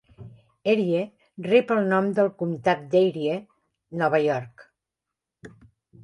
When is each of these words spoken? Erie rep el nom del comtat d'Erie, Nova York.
Erie 0.71 1.01
rep 1.47 1.73
el 1.75 1.83
nom 1.91 2.07
del 2.19 2.31
comtat 2.39 2.81
d'Erie, 2.93 3.35
Nova 4.03 4.21
York. 4.25 4.65